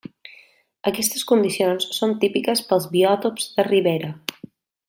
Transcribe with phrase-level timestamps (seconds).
[0.91, 4.15] Aquestes condicions són típiques pels biòtops de ribera.